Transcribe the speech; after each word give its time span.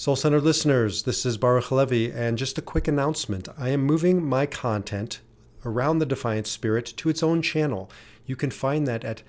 Soul 0.00 0.16
Centered 0.16 0.44
listeners, 0.44 1.02
this 1.02 1.26
is 1.26 1.36
Baruch 1.36 1.64
Halevi, 1.64 2.10
and 2.10 2.38
just 2.38 2.56
a 2.56 2.62
quick 2.62 2.88
announcement. 2.88 3.50
I 3.58 3.68
am 3.68 3.82
moving 3.82 4.24
my 4.24 4.46
content 4.46 5.20
around 5.62 5.98
the 5.98 6.06
Defiant 6.06 6.46
Spirit 6.46 6.86
to 6.96 7.10
its 7.10 7.22
own 7.22 7.42
channel. 7.42 7.90
You 8.24 8.34
can 8.34 8.50
find 8.50 8.88
that 8.88 9.04
at 9.04 9.22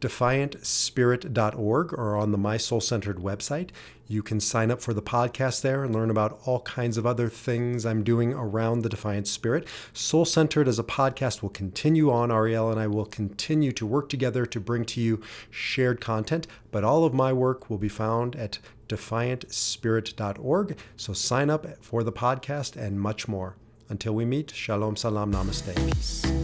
defiantspirit.org 0.00 1.92
or 1.92 2.16
on 2.16 2.32
the 2.32 2.38
My 2.38 2.56
Soul 2.56 2.80
Centered 2.80 3.18
website. 3.18 3.70
You 4.06 4.22
can 4.22 4.38
sign 4.38 4.70
up 4.70 4.82
for 4.82 4.92
the 4.92 5.00
podcast 5.00 5.62
there 5.62 5.82
and 5.82 5.94
learn 5.94 6.10
about 6.10 6.38
all 6.44 6.60
kinds 6.60 6.98
of 6.98 7.06
other 7.06 7.30
things 7.30 7.86
I'm 7.86 8.04
doing 8.04 8.34
around 8.34 8.80
the 8.80 8.90
Defiant 8.90 9.26
Spirit. 9.26 9.66
Soul 9.94 10.26
Centered 10.26 10.68
as 10.68 10.78
a 10.78 10.84
podcast 10.84 11.40
will 11.40 11.48
continue 11.48 12.10
on. 12.10 12.30
Ariel 12.30 12.70
and 12.70 12.78
I 12.78 12.86
will 12.86 13.06
continue 13.06 13.72
to 13.72 13.86
work 13.86 14.08
together 14.08 14.44
to 14.44 14.60
bring 14.60 14.84
to 14.86 15.00
you 15.00 15.22
shared 15.50 16.00
content, 16.00 16.46
but 16.70 16.84
all 16.84 17.04
of 17.04 17.14
my 17.14 17.32
work 17.32 17.70
will 17.70 17.78
be 17.78 17.88
found 17.88 18.36
at 18.36 18.58
defiantspirit.org. 18.88 20.76
So 20.96 21.12
sign 21.12 21.48
up 21.48 21.82
for 21.82 22.02
the 22.02 22.12
podcast 22.12 22.76
and 22.76 23.00
much 23.00 23.26
more. 23.26 23.56
Until 23.88 24.14
we 24.14 24.24
meet, 24.24 24.50
Shalom, 24.50 24.96
Salam, 24.96 25.32
Namaste, 25.32 25.74
peace. 25.86 26.43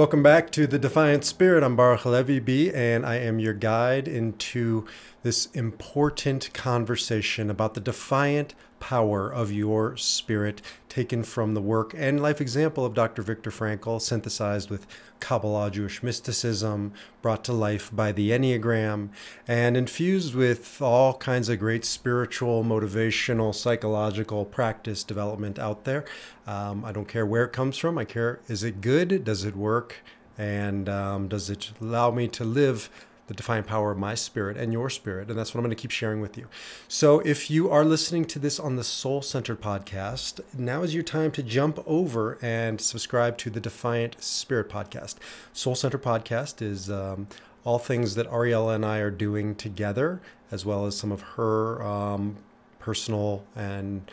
Welcome 0.00 0.22
back 0.22 0.50
to 0.52 0.66
the 0.66 0.78
Defiant 0.78 1.26
Spirit. 1.26 1.62
I'm 1.62 1.76
Baruch 1.76 2.00
Halevi 2.00 2.40
B, 2.40 2.72
and 2.72 3.04
I 3.04 3.16
am 3.16 3.38
your 3.38 3.52
guide 3.52 4.08
into 4.08 4.86
this 5.22 5.50
important 5.52 6.48
conversation 6.54 7.50
about 7.50 7.74
the 7.74 7.82
defiant 7.82 8.54
power 8.80 9.30
of 9.30 9.52
your 9.52 9.96
spirit, 9.96 10.60
taken 10.88 11.22
from 11.22 11.54
the 11.54 11.60
work 11.60 11.94
and 11.96 12.20
life 12.20 12.40
example 12.40 12.84
of 12.84 12.94
Dr. 12.94 13.22
Viktor 13.22 13.50
Frankl, 13.50 14.00
synthesized 14.00 14.70
with 14.70 14.86
Kabbalah, 15.20 15.70
Jewish 15.70 16.02
mysticism, 16.02 16.92
brought 17.22 17.44
to 17.44 17.52
life 17.52 17.90
by 17.92 18.10
the 18.10 18.30
Enneagram, 18.30 19.10
and 19.46 19.76
infused 19.76 20.34
with 20.34 20.82
all 20.82 21.14
kinds 21.14 21.48
of 21.48 21.58
great 21.58 21.84
spiritual, 21.84 22.64
motivational, 22.64 23.54
psychological 23.54 24.44
practice 24.44 25.04
development 25.04 25.58
out 25.58 25.84
there. 25.84 26.04
Um, 26.46 26.84
I 26.84 26.90
don't 26.90 27.06
care 27.06 27.26
where 27.26 27.44
it 27.44 27.52
comes 27.52 27.78
from. 27.78 27.98
I 27.98 28.04
care 28.04 28.40
is 28.48 28.64
it 28.64 28.80
good? 28.80 29.24
Does 29.24 29.44
it 29.44 29.54
work? 29.54 29.96
And 30.36 30.88
um, 30.88 31.28
does 31.28 31.50
it 31.50 31.72
allow 31.80 32.10
me 32.10 32.26
to 32.28 32.44
live 32.44 32.88
the 33.30 33.34
defiant 33.34 33.64
power 33.64 33.92
of 33.92 33.96
my 33.96 34.12
spirit 34.12 34.56
and 34.56 34.72
your 34.72 34.90
spirit. 34.90 35.28
And 35.28 35.38
that's 35.38 35.54
what 35.54 35.60
I'm 35.60 35.64
going 35.64 35.70
to 35.70 35.80
keep 35.80 35.92
sharing 35.92 36.20
with 36.20 36.36
you. 36.36 36.48
So 36.88 37.20
if 37.20 37.48
you 37.48 37.70
are 37.70 37.84
listening 37.84 38.24
to 38.24 38.40
this 38.40 38.58
on 38.58 38.74
the 38.74 38.82
Soul 38.82 39.22
Centered 39.22 39.60
podcast, 39.60 40.40
now 40.58 40.82
is 40.82 40.94
your 40.94 41.04
time 41.04 41.30
to 41.32 41.42
jump 41.44 41.78
over 41.86 42.40
and 42.42 42.80
subscribe 42.80 43.38
to 43.38 43.48
the 43.48 43.60
Defiant 43.60 44.20
Spirit 44.20 44.68
podcast. 44.68 45.14
Soul 45.52 45.76
Centered 45.76 46.02
podcast 46.02 46.60
is 46.60 46.90
um, 46.90 47.28
all 47.62 47.78
things 47.78 48.16
that 48.16 48.26
Ariel 48.32 48.68
and 48.68 48.84
I 48.84 48.98
are 48.98 49.12
doing 49.12 49.54
together, 49.54 50.20
as 50.50 50.66
well 50.66 50.84
as 50.84 50.96
some 50.96 51.12
of 51.12 51.20
her 51.20 51.80
um, 51.84 52.36
personal 52.80 53.44
and 53.54 54.10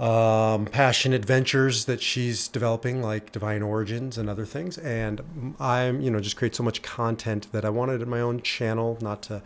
um, 0.00 0.64
passion 0.64 1.12
adventures 1.12 1.84
that 1.84 2.00
she's 2.00 2.48
developing, 2.48 3.02
like 3.02 3.32
Divine 3.32 3.60
Origins 3.60 4.16
and 4.16 4.30
other 4.30 4.46
things. 4.46 4.78
And 4.78 5.54
I'm, 5.60 6.00
you 6.00 6.10
know, 6.10 6.20
just 6.20 6.36
create 6.36 6.56
so 6.56 6.62
much 6.62 6.80
content 6.80 7.52
that 7.52 7.66
I 7.66 7.70
wanted 7.70 8.00
in 8.00 8.08
my 8.08 8.20
own 8.20 8.40
channel, 8.40 8.96
not 9.02 9.20
to 9.24 9.42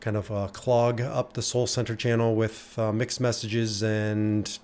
kind 0.00 0.16
of 0.16 0.30
uh, 0.30 0.48
clog 0.48 1.02
up 1.02 1.34
the 1.34 1.42
Soul 1.42 1.66
Center 1.66 1.94
channel 1.94 2.34
with 2.34 2.78
uh, 2.78 2.92
mixed 2.92 3.20
messages 3.20 3.82
and 3.82 4.58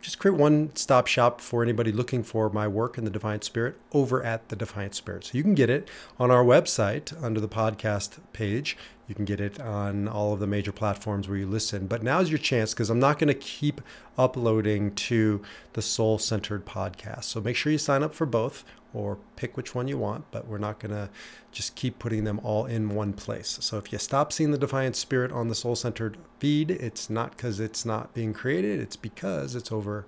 just 0.00 0.18
create 0.18 0.36
one 0.36 0.74
stop 0.74 1.06
shop 1.06 1.40
for 1.40 1.62
anybody 1.62 1.92
looking 1.92 2.24
for 2.24 2.50
my 2.50 2.66
work 2.66 2.98
in 2.98 3.04
the 3.04 3.10
Defiant 3.10 3.44
Spirit 3.44 3.76
over 3.92 4.22
at 4.22 4.48
the 4.48 4.56
Defiant 4.56 4.96
Spirit. 4.96 5.26
So 5.26 5.38
you 5.38 5.44
can 5.44 5.54
get 5.54 5.70
it 5.70 5.88
on 6.18 6.32
our 6.32 6.44
website 6.44 7.12
under 7.22 7.40
the 7.40 7.48
podcast 7.48 8.18
page. 8.32 8.76
You 9.06 9.14
can 9.14 9.24
get 9.24 9.40
it 9.40 9.60
on 9.60 10.08
all 10.08 10.32
of 10.32 10.40
the 10.40 10.46
major 10.46 10.72
platforms 10.72 11.28
where 11.28 11.38
you 11.38 11.46
listen. 11.46 11.86
But 11.86 12.02
now's 12.02 12.28
your 12.28 12.38
chance 12.38 12.74
because 12.74 12.90
I'm 12.90 12.98
not 12.98 13.18
going 13.18 13.28
to 13.28 13.34
keep 13.34 13.80
uploading 14.18 14.94
to 14.94 15.42
the 15.74 15.82
Soul 15.82 16.18
Centered 16.18 16.66
podcast. 16.66 17.24
So 17.24 17.40
make 17.40 17.56
sure 17.56 17.70
you 17.70 17.78
sign 17.78 18.02
up 18.02 18.14
for 18.14 18.26
both 18.26 18.64
or 18.92 19.18
pick 19.36 19.56
which 19.56 19.74
one 19.74 19.86
you 19.88 19.98
want, 19.98 20.24
but 20.30 20.48
we're 20.48 20.58
not 20.58 20.80
going 20.80 20.92
to 20.92 21.10
just 21.52 21.74
keep 21.76 21.98
putting 21.98 22.24
them 22.24 22.40
all 22.42 22.64
in 22.64 22.88
one 22.88 23.12
place. 23.12 23.58
So 23.60 23.78
if 23.78 23.92
you 23.92 23.98
stop 23.98 24.32
seeing 24.32 24.50
the 24.50 24.58
Defiant 24.58 24.96
Spirit 24.96 25.30
on 25.30 25.48
the 25.48 25.54
Soul 25.54 25.76
Centered 25.76 26.16
feed, 26.38 26.70
it's 26.70 27.10
not 27.10 27.36
because 27.36 27.60
it's 27.60 27.84
not 27.84 28.14
being 28.14 28.32
created, 28.32 28.80
it's 28.80 28.96
because 28.96 29.54
it's 29.54 29.70
over 29.70 30.06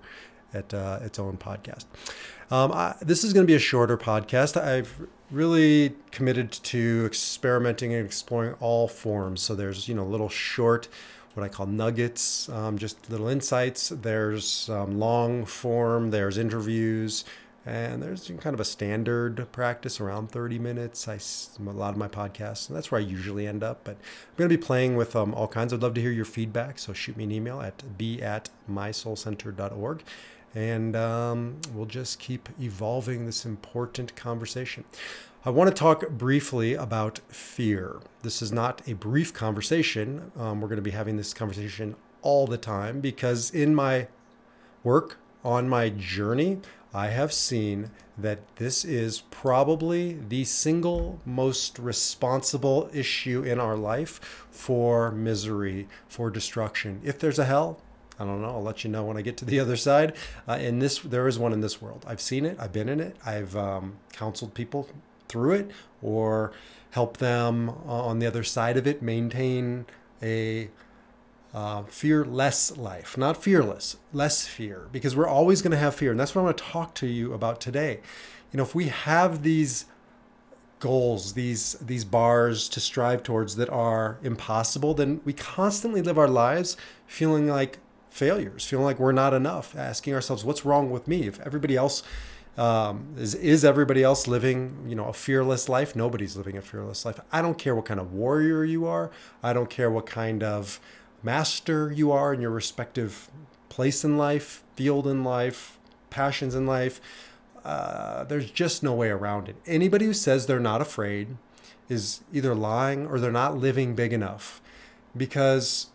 at 0.53 0.73
uh, 0.73 0.99
its 1.01 1.19
own 1.19 1.37
podcast. 1.37 1.85
Um, 2.51 2.71
I, 2.71 2.95
this 3.01 3.23
is 3.23 3.31
going 3.31 3.45
to 3.45 3.51
be 3.51 3.55
a 3.55 3.59
shorter 3.59 3.97
podcast. 3.97 4.59
I've 4.59 5.07
really 5.31 5.95
committed 6.11 6.51
to 6.51 7.03
experimenting 7.05 7.93
and 7.93 8.05
exploring 8.05 8.55
all 8.59 8.87
forms. 8.87 9.41
So 9.41 9.55
there's, 9.55 9.87
you 9.87 9.95
know, 9.95 10.05
little 10.05 10.29
short, 10.29 10.87
what 11.33 11.43
I 11.43 11.49
call 11.49 11.67
nuggets, 11.67 12.49
um, 12.49 12.77
just 12.77 13.09
little 13.09 13.27
insights. 13.27 13.89
There's 13.89 14.69
um, 14.69 14.99
long 14.99 15.45
form, 15.45 16.11
there's 16.11 16.37
interviews, 16.37 17.25
and 17.65 18.01
there's 18.01 18.31
kind 18.39 18.53
of 18.53 18.59
a 18.59 18.65
standard 18.65 19.47
practice 19.51 19.99
around 19.99 20.31
30 20.31 20.57
minutes. 20.57 21.07
I 21.07 21.19
a 21.59 21.71
lot 21.71 21.91
of 21.91 21.97
my 21.97 22.07
podcasts, 22.07 22.67
and 22.67 22.75
that's 22.75 22.91
where 22.91 22.99
I 22.99 23.03
usually 23.03 23.45
end 23.45 23.63
up. 23.63 23.81
But 23.83 23.95
I'm 23.95 24.37
going 24.37 24.49
to 24.49 24.57
be 24.57 24.61
playing 24.61 24.95
with 24.95 25.15
um, 25.15 25.33
all 25.35 25.47
kinds. 25.47 25.71
I'd 25.71 25.81
love 25.81 25.93
to 25.93 26.01
hear 26.01 26.11
your 26.11 26.25
feedback, 26.25 26.79
so 26.79 26.93
shoot 26.93 27.15
me 27.15 27.25
an 27.25 27.31
email 27.31 27.61
at 27.61 27.97
b 27.97 28.21
at 28.21 28.49
mysoulcenter.org, 28.69 30.03
and 30.55 30.95
um, 30.95 31.57
we'll 31.73 31.85
just 31.85 32.19
keep 32.19 32.49
evolving 32.59 33.25
this 33.25 33.45
important 33.45 34.15
conversation. 34.15 34.83
I 35.45 35.51
want 35.51 35.69
to 35.69 35.75
talk 35.75 36.09
briefly 36.09 36.73
about 36.73 37.19
fear. 37.29 38.01
This 38.23 38.41
is 38.41 38.51
not 38.51 38.81
a 38.87 38.93
brief 38.93 39.33
conversation. 39.33 40.31
Um, 40.37 40.59
we're 40.59 40.67
going 40.67 40.77
to 40.77 40.81
be 40.81 40.91
having 40.91 41.15
this 41.15 41.33
conversation 41.33 41.95
all 42.21 42.45
the 42.45 42.57
time 42.57 42.99
because 42.99 43.49
in 43.51 43.73
my 43.73 44.07
work 44.83 45.17
on 45.43 45.69
my 45.69 45.89
journey, 45.89 46.59
I 46.93 47.07
have 47.07 47.31
seen 47.31 47.91
that 48.17 48.39
this 48.57 48.83
is 48.83 49.21
probably 49.31 50.17
the 50.27 50.43
single 50.43 51.19
most 51.25 51.79
responsible 51.79 52.89
issue 52.91 53.43
in 53.43 53.59
our 53.59 53.77
life 53.77 54.47
for 54.51 55.11
misery, 55.11 55.87
for 56.07 56.29
destruction. 56.29 56.99
If 57.03 57.19
there's 57.19 57.39
a 57.39 57.45
hell, 57.45 57.79
I 58.19 58.25
don't 58.25 58.41
know. 58.41 58.49
I'll 58.49 58.63
let 58.63 58.83
you 58.83 58.89
know 58.89 59.05
when 59.05 59.17
I 59.17 59.21
get 59.21 59.37
to 59.37 59.45
the 59.45 59.59
other 59.61 59.77
side. 59.77 60.15
Uh, 60.47 60.53
in 60.53 60.79
this, 60.79 60.99
there 60.99 61.27
is 61.27 61.39
one 61.39 61.53
in 61.53 61.61
this 61.61 61.81
world. 61.81 62.05
I've 62.07 62.21
seen 62.21 62.45
it. 62.45 62.57
I've 62.59 62.73
been 62.73 62.89
in 62.89 62.99
it. 62.99 63.15
I've 63.25 63.55
um, 63.55 63.97
counseled 64.11 64.53
people 64.53 64.89
through 65.27 65.53
it, 65.53 65.71
or 66.01 66.51
helped 66.91 67.19
them 67.19 67.69
on 67.85 68.19
the 68.19 68.25
other 68.25 68.43
side 68.43 68.77
of 68.77 68.87
it 68.87 69.01
maintain 69.01 69.85
a 70.21 70.69
uh, 71.53 71.83
fearless 71.83 72.77
life, 72.77 73.17
not 73.17 73.41
fearless, 73.41 73.97
less 74.13 74.47
fear, 74.47 74.87
because 74.91 75.15
we're 75.15 75.27
always 75.27 75.61
going 75.61 75.71
to 75.71 75.77
have 75.77 75.95
fear. 75.95 76.11
And 76.11 76.19
that's 76.19 76.35
what 76.35 76.41
I 76.41 76.45
want 76.45 76.57
to 76.57 76.63
talk 76.63 76.95
to 76.95 77.07
you 77.07 77.33
about 77.33 77.61
today. 77.61 78.01
You 78.51 78.57
know, 78.57 78.63
if 78.63 78.75
we 78.75 78.87
have 78.87 79.43
these 79.43 79.85
goals, 80.79 81.33
these 81.33 81.73
these 81.73 82.05
bars 82.05 82.69
to 82.69 82.79
strive 82.79 83.23
towards 83.23 83.55
that 83.57 83.69
are 83.69 84.17
impossible, 84.23 84.93
then 84.93 85.21
we 85.25 85.33
constantly 85.33 86.01
live 86.01 86.17
our 86.17 86.27
lives 86.27 86.77
feeling 87.05 87.47
like 87.47 87.79
failures, 88.09 88.65
feeling 88.65 88.85
like 88.85 88.99
we're 88.99 89.11
not 89.11 89.33
enough, 89.33 89.75
asking 89.75 90.13
ourselves, 90.13 90.43
what's 90.43 90.65
wrong 90.65 90.89
with 90.91 91.07
me? 91.07 91.27
If 91.27 91.39
everybody 91.41 91.75
else 91.75 92.03
um, 92.57 93.15
is 93.17 93.35
is 93.35 93.63
everybody 93.63 94.03
else 94.03 94.27
living, 94.27 94.85
you 94.87 94.95
know, 94.95 95.05
a 95.05 95.13
fearless 95.13 95.69
life? 95.69 95.95
Nobody's 95.95 96.35
living 96.35 96.57
a 96.57 96.61
fearless 96.61 97.05
life. 97.05 97.19
I 97.31 97.41
don't 97.41 97.57
care 97.57 97.73
what 97.73 97.85
kind 97.85 97.99
of 97.99 98.11
warrior 98.11 98.65
you 98.65 98.85
are. 98.85 99.11
I 99.41 99.53
don't 99.53 99.69
care 99.69 99.89
what 99.89 100.05
kind 100.05 100.43
of 100.43 100.79
master 101.23 101.91
you 101.91 102.11
are 102.11 102.33
in 102.33 102.41
your 102.41 102.51
respective 102.51 103.29
place 103.69 104.03
in 104.03 104.17
life, 104.17 104.63
field 104.75 105.07
in 105.07 105.23
life, 105.23 105.77
passions 106.09 106.55
in 106.55 106.65
life. 106.65 106.99
Uh, 107.63 108.23
there's 108.25 108.51
just 108.51 108.83
no 108.83 108.93
way 108.93 109.09
around 109.09 109.47
it. 109.47 109.55
Anybody 109.65 110.05
who 110.05 110.13
says 110.13 110.45
they're 110.45 110.59
not 110.59 110.81
afraid 110.81 111.37
is 111.87 112.21
either 112.33 112.55
lying 112.55 113.07
or 113.07 113.19
they're 113.19 113.31
not 113.31 113.57
living 113.57 113.95
big 113.95 114.13
enough 114.13 114.61
because 115.15 115.87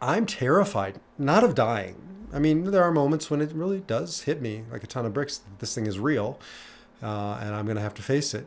I'm 0.00 0.26
terrified, 0.26 1.00
not 1.18 1.44
of 1.44 1.54
dying. 1.54 1.96
I 2.32 2.38
mean, 2.38 2.70
there 2.70 2.82
are 2.82 2.92
moments 2.92 3.30
when 3.30 3.40
it 3.40 3.52
really 3.52 3.80
does 3.80 4.22
hit 4.22 4.40
me 4.40 4.64
like 4.70 4.84
a 4.84 4.86
ton 4.86 5.06
of 5.06 5.14
bricks. 5.14 5.40
This 5.58 5.74
thing 5.74 5.86
is 5.86 5.98
real, 5.98 6.38
uh, 7.02 7.38
and 7.40 7.54
I'm 7.54 7.64
going 7.64 7.76
to 7.76 7.82
have 7.82 7.94
to 7.94 8.02
face 8.02 8.34
it. 8.34 8.46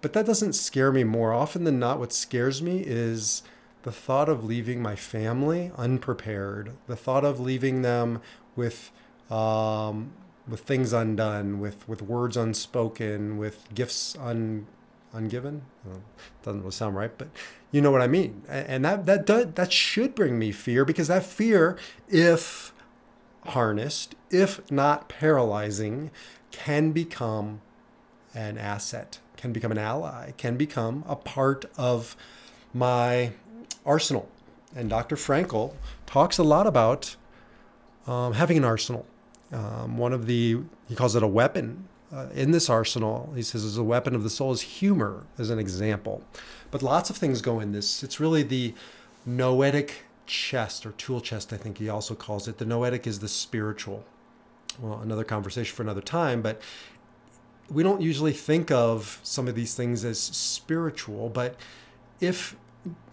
But 0.00 0.12
that 0.14 0.26
doesn't 0.26 0.54
scare 0.54 0.92
me 0.92 1.04
more 1.04 1.32
often 1.32 1.64
than 1.64 1.78
not. 1.78 1.98
What 1.98 2.12
scares 2.12 2.60
me 2.62 2.82
is 2.84 3.42
the 3.82 3.92
thought 3.92 4.28
of 4.28 4.44
leaving 4.44 4.82
my 4.82 4.96
family 4.96 5.72
unprepared, 5.76 6.72
the 6.86 6.96
thought 6.96 7.24
of 7.24 7.40
leaving 7.40 7.82
them 7.82 8.20
with 8.56 8.90
um, 9.30 10.12
with 10.48 10.60
things 10.60 10.92
undone, 10.92 11.60
with 11.60 11.88
with 11.88 12.02
words 12.02 12.36
unspoken, 12.36 13.38
with 13.38 13.66
gifts 13.74 14.16
un 14.18 14.66
ungiven. 15.14 15.62
Well, 15.84 16.02
doesn't 16.42 16.60
really 16.60 16.72
sound 16.72 16.96
right, 16.96 17.12
but 17.16 17.28
you 17.70 17.80
know 17.80 17.90
what 17.90 18.02
I 18.02 18.06
mean. 18.06 18.42
And 18.48 18.84
that 18.84 19.06
that 19.06 19.26
does, 19.26 19.46
that 19.54 19.72
should 19.72 20.14
bring 20.14 20.38
me 20.38 20.52
fear 20.52 20.84
because 20.84 21.08
that 21.08 21.24
fear, 21.24 21.76
if 22.08 22.72
harnessed, 23.46 24.14
if 24.30 24.70
not 24.70 25.08
paralyzing, 25.08 26.10
can 26.50 26.92
become 26.92 27.60
an 28.34 28.56
asset, 28.58 29.18
can 29.36 29.52
become 29.52 29.72
an 29.72 29.78
ally, 29.78 30.32
can 30.36 30.56
become 30.56 31.04
a 31.06 31.16
part 31.16 31.64
of 31.76 32.16
my 32.72 33.32
arsenal. 33.84 34.28
And 34.74 34.88
Dr. 34.88 35.16
Frankl 35.16 35.74
talks 36.06 36.38
a 36.38 36.42
lot 36.42 36.66
about 36.66 37.16
um, 38.06 38.34
having 38.34 38.56
an 38.56 38.64
arsenal. 38.64 39.06
Um, 39.52 39.98
one 39.98 40.14
of 40.14 40.26
the, 40.26 40.60
he 40.88 40.94
calls 40.94 41.14
it 41.14 41.22
a 41.22 41.26
weapon 41.26 41.88
uh, 42.12 42.26
in 42.34 42.50
this 42.50 42.68
arsenal, 42.68 43.32
he 43.34 43.42
says, 43.42 43.64
as 43.64 43.78
a 43.78 43.84
weapon 43.84 44.14
of 44.14 44.22
the 44.22 44.30
soul 44.30 44.52
is 44.52 44.60
humor, 44.60 45.24
as 45.38 45.50
an 45.50 45.58
example. 45.58 46.22
But 46.70 46.82
lots 46.82 47.10
of 47.10 47.16
things 47.16 47.40
go 47.40 47.58
in 47.58 47.72
this. 47.72 48.02
It's 48.02 48.20
really 48.20 48.42
the 48.42 48.74
noetic 49.24 50.04
chest 50.26 50.84
or 50.84 50.92
tool 50.92 51.20
chest, 51.20 51.52
I 51.52 51.56
think 51.56 51.78
he 51.78 51.88
also 51.88 52.14
calls 52.14 52.48
it. 52.48 52.58
The 52.58 52.64
noetic 52.64 53.06
is 53.06 53.20
the 53.20 53.28
spiritual. 53.28 54.04
Well, 54.78 55.00
another 55.00 55.24
conversation 55.24 55.74
for 55.74 55.82
another 55.82 56.00
time, 56.00 56.42
but 56.42 56.60
we 57.70 57.82
don't 57.82 58.00
usually 58.00 58.32
think 58.32 58.70
of 58.70 59.20
some 59.22 59.48
of 59.48 59.54
these 59.54 59.74
things 59.74 60.04
as 60.04 60.18
spiritual. 60.20 61.28
But 61.28 61.56
if, 62.20 62.56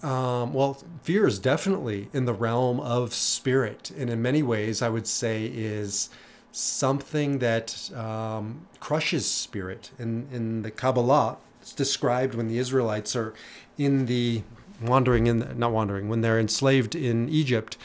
um, 0.03 0.53
well, 0.53 0.81
fear 1.03 1.27
is 1.27 1.39
definitely 1.39 2.09
in 2.13 2.25
the 2.25 2.33
realm 2.33 2.79
of 2.79 3.13
spirit. 3.13 3.91
And 3.91 4.09
in 4.09 4.21
many 4.21 4.43
ways, 4.43 4.81
I 4.81 4.89
would 4.89 5.07
say 5.07 5.45
is 5.45 6.09
something 6.51 7.39
that 7.39 7.91
um, 7.95 8.67
crushes 8.79 9.29
spirit. 9.29 9.91
In, 9.99 10.27
in 10.31 10.61
the 10.61 10.71
Kabbalah, 10.71 11.37
it's 11.61 11.73
described 11.73 12.35
when 12.35 12.47
the 12.47 12.57
Israelites 12.57 13.15
are 13.15 13.33
in 13.77 14.05
the 14.05 14.43
wandering 14.81 15.27
in, 15.27 15.57
not 15.57 15.71
wandering, 15.71 16.09
when 16.09 16.21
they're 16.21 16.39
enslaved 16.39 16.95
in 16.95 17.29
Egypt, 17.29 17.77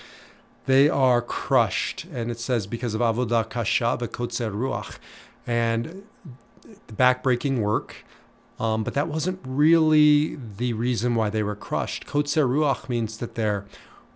they 0.66 0.88
are 0.88 1.20
crushed. 1.20 2.06
And 2.12 2.30
it 2.30 2.38
says, 2.38 2.66
because 2.66 2.94
of 2.94 3.00
avodah 3.00 3.48
kasha 3.48 3.96
the 3.98 4.08
v'kotzer 4.08 4.52
ruach, 4.52 4.98
and 5.46 6.04
the 6.86 6.94
backbreaking 6.94 7.58
work. 7.58 8.04
Um, 8.58 8.84
but 8.84 8.94
that 8.94 9.08
wasn't 9.08 9.40
really 9.44 10.36
the 10.36 10.72
reason 10.74 11.14
why 11.16 11.28
they 11.28 11.42
were 11.42 11.56
crushed. 11.56 12.06
Kotzer 12.06 12.48
ruach 12.48 12.88
means 12.88 13.18
that 13.18 13.34
their 13.34 13.66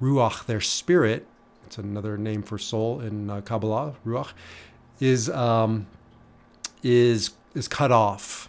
ruach, 0.00 0.46
their 0.46 0.60
spirit, 0.60 1.26
it's 1.68 1.76
another 1.76 2.16
name 2.16 2.42
for 2.42 2.56
soul 2.56 3.00
in 3.00 3.28
uh, 3.28 3.42
Kabbalah, 3.42 3.94
Ruach, 4.06 4.32
is 5.00 5.28
um, 5.28 5.86
is 6.82 7.32
is 7.54 7.68
cut 7.68 7.92
off. 7.92 8.48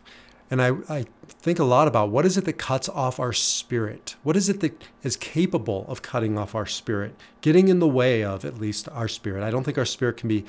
And 0.49 0.61
I, 0.61 0.71
I 0.87 1.05
think 1.27 1.59
a 1.59 1.65
lot 1.65 1.89
about 1.89 2.11
what 2.11 2.25
is 2.25 2.37
it 2.37 2.45
that 2.45 2.53
cuts 2.53 2.87
off 2.87 3.19
our 3.19 3.33
spirit? 3.33 4.15
What 4.23 4.37
is 4.37 4.47
it 4.47 4.61
that 4.61 4.81
is 5.03 5.17
capable 5.17 5.85
of 5.89 6.01
cutting 6.01 6.37
off 6.37 6.55
our 6.55 6.65
spirit, 6.65 7.13
getting 7.41 7.67
in 7.67 7.79
the 7.79 7.89
way 7.89 8.23
of 8.23 8.45
at 8.45 8.57
least 8.57 8.87
our 8.89 9.09
spirit? 9.09 9.43
I 9.43 9.51
don't 9.51 9.65
think 9.65 9.77
our 9.77 9.85
spirit 9.85 10.15
can 10.15 10.29
be 10.29 10.45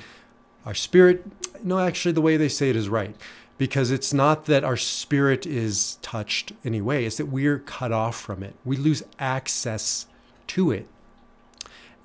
our 0.65 0.73
spirit. 0.73 1.25
No, 1.61 1.77
actually, 1.77 2.13
the 2.13 2.21
way 2.21 2.37
they 2.37 2.47
say 2.47 2.69
it 2.69 2.77
is 2.77 2.87
right 2.87 3.15
because 3.57 3.91
it's 3.91 4.13
not 4.13 4.45
that 4.45 4.63
our 4.63 4.77
spirit 4.77 5.45
is 5.45 5.99
touched 6.01 6.53
anyway, 6.63 7.03
it's 7.03 7.17
that 7.17 7.27
we're 7.27 7.59
cut 7.59 7.91
off 7.91 8.15
from 8.15 8.41
it. 8.41 8.55
We 8.63 8.77
lose 8.77 9.03
access 9.19 10.07
to 10.47 10.71
it 10.71 10.87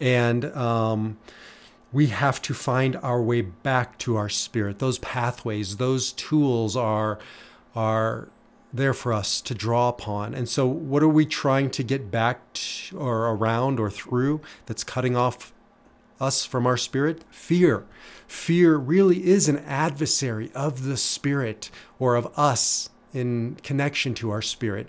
and 0.00 0.44
um, 0.56 1.18
we 1.92 2.08
have 2.08 2.42
to 2.42 2.54
find 2.54 2.96
our 2.96 3.22
way 3.22 3.40
back 3.40 3.98
to 3.98 4.16
our 4.16 4.28
spirit. 4.28 4.78
Those 4.78 4.98
pathways, 4.98 5.76
those 5.76 6.12
tools 6.12 6.76
are 6.76 7.18
are 7.74 8.28
there 8.72 8.94
for 8.94 9.12
us 9.12 9.40
to 9.40 9.54
draw 9.54 9.88
upon. 9.88 10.34
And 10.34 10.48
so, 10.48 10.66
what 10.66 11.02
are 11.02 11.08
we 11.08 11.26
trying 11.26 11.70
to 11.70 11.82
get 11.82 12.10
back 12.10 12.52
to, 12.54 12.98
or 12.98 13.28
around 13.28 13.80
or 13.80 13.90
through 13.90 14.40
that's 14.66 14.84
cutting 14.84 15.16
off 15.16 15.52
us 16.20 16.44
from 16.44 16.66
our 16.66 16.76
spirit? 16.76 17.24
Fear. 17.30 17.84
Fear 18.26 18.76
really 18.76 19.26
is 19.26 19.48
an 19.48 19.58
adversary 19.58 20.50
of 20.54 20.84
the 20.84 20.96
spirit 20.96 21.70
or 21.98 22.16
of 22.16 22.26
us 22.38 22.90
in 23.12 23.56
connection 23.62 24.14
to 24.14 24.30
our 24.30 24.42
spirit. 24.42 24.88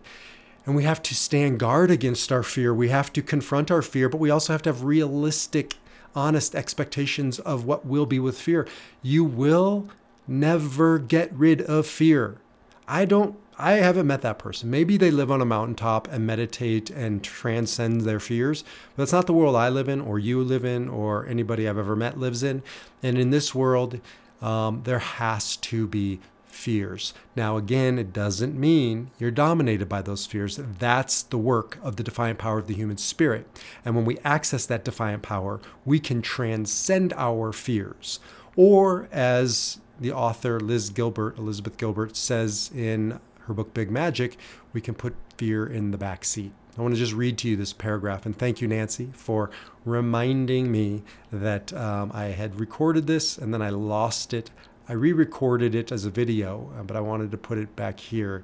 And 0.68 0.76
we 0.76 0.84
have 0.84 1.02
to 1.04 1.16
stand 1.16 1.60
guard 1.60 1.90
against 1.90 2.30
our 2.30 2.44
fear. 2.44 2.74
We 2.74 2.90
have 2.90 3.14
to 3.14 3.22
confront 3.22 3.72
our 3.72 3.82
fear, 3.82 4.10
but 4.10 4.20
we 4.20 4.30
also 4.30 4.52
have 4.52 4.62
to 4.64 4.70
have 4.70 4.84
realistic, 4.84 5.76
honest 6.14 6.54
expectations 6.56 7.40
of 7.40 7.64
what 7.64 7.86
will 7.86 8.06
be 8.06 8.20
with 8.20 8.38
fear. 8.38 8.68
You 9.02 9.24
will 9.24 9.88
never 10.28 11.00
get 11.00 11.34
rid 11.34 11.62
of 11.62 11.88
fear. 11.88 12.38
I 12.86 13.06
don't 13.06 13.38
I 13.60 13.74
haven't 13.74 14.06
met 14.06 14.22
that 14.22 14.38
person. 14.38 14.70
Maybe 14.70 14.98
they 14.98 15.10
live 15.10 15.32
on 15.32 15.42
a 15.42 15.46
mountaintop 15.46 16.08
and 16.12 16.28
meditate 16.28 16.92
and 16.92 17.24
transcend 17.24 18.02
their 18.02 18.20
fears, 18.20 18.64
but 18.96 19.04
that's 19.04 19.14
not 19.14 19.26
the 19.26 19.34
world 19.34 19.56
I 19.56 19.70
live 19.70 19.90
in, 19.90 20.00
or 20.00 20.20
you 20.20 20.44
live 20.44 20.64
in, 20.64 20.88
or 20.88 21.26
anybody 21.26 21.68
I've 21.68 21.80
ever 21.80 21.96
met 21.96 22.20
lives 22.20 22.44
in. 22.44 22.62
And 23.02 23.18
in 23.18 23.32
this 23.32 23.56
world, 23.56 24.00
um, 24.44 24.82
there 24.84 25.00
has 25.00 25.56
to 25.58 25.88
be 25.88 26.20
fears. 26.58 27.14
Now, 27.36 27.56
again, 27.56 28.00
it 28.00 28.12
doesn't 28.12 28.60
mean 28.60 29.12
you're 29.20 29.32
dominated 29.32 29.88
by 29.88 30.02
those 30.02 30.26
fears. 30.26 30.58
That's 30.58 31.22
the 31.22 31.38
work 31.38 31.78
of 31.84 31.96
the 31.96 32.04
defiant 32.04 32.40
power 32.40 32.58
of 32.58 32.68
the 32.68 32.74
human 32.74 32.98
spirit. 32.98 33.48
And 33.86 33.96
when 33.96 34.06
we 34.06 34.18
access 34.26 34.66
that 34.66 34.84
defiant 34.84 35.22
power, 35.22 35.62
we 35.86 36.00
can 36.00 36.22
transcend 36.22 37.14
our 37.14 37.54
fears. 37.54 38.20
Or, 38.56 39.08
as 39.12 39.80
the 40.00 40.12
author 40.12 40.60
Liz 40.60 40.90
Gilbert, 40.90 41.38
Elizabeth 41.38 41.78
Gilbert, 41.78 42.18
says 42.18 42.72
in 42.76 43.20
her 43.42 43.54
book 43.54 43.74
Big 43.74 43.92
Magic, 43.92 44.38
we 44.74 44.82
can 44.82 44.96
put 44.96 45.16
fear 45.38 45.66
in 45.66 45.92
the 45.92 45.98
back 45.98 46.26
seat. 46.26 46.52
I 46.78 46.82
want 46.82 46.94
to 46.94 47.00
just 47.00 47.14
read 47.14 47.38
to 47.40 47.50
you 47.50 47.56
this 47.56 47.74
paragraph 47.74 48.26
and 48.26 48.38
thank 48.38 48.62
you, 48.62 48.68
Nancy, 48.68 49.10
for 49.14 49.50
reminding 49.84 50.72
me 50.72 51.04
that 51.32 51.74
um, 51.74 52.12
I 52.14 52.26
had 52.26 52.60
recorded 52.60 53.08
this 53.08 53.38
and 53.38 53.52
then 53.52 53.64
I 53.64 53.70
lost 53.70 54.32
it 54.34 54.52
I 54.90 54.94
re 54.94 55.12
recorded 55.12 55.76
it 55.76 55.92
as 55.92 56.06
a 56.06 56.10
video, 56.10 56.72
uh, 56.78 56.84
but 56.84 56.96
I 56.96 57.02
wanted 57.02 57.32
to 57.32 57.38
put 57.38 57.58
it 57.58 57.76
back 57.76 58.00
here 58.00 58.44